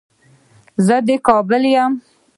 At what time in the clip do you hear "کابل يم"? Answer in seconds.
1.27-1.91